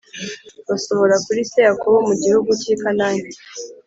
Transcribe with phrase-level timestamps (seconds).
[0.67, 3.29] Basohora kuri se Yakobo mu gihugu cy i Kanani